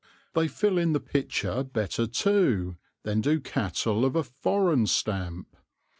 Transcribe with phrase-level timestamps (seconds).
[0.33, 5.55] They fill in the picture better, too, than do cattle of a "foreign" stamp.